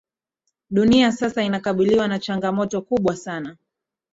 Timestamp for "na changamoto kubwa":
2.07-3.15